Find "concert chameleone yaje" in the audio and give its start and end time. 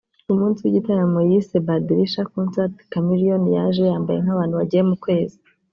2.31-3.81